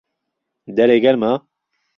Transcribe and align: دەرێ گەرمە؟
دەرێ 0.75 0.97
گەرمە؟ 1.03 1.31